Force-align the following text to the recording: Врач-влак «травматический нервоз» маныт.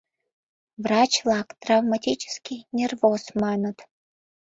Врач-влак 0.83 1.47
«травматический 1.63 2.59
нервоз» 2.77 3.23
маныт. 3.41 3.77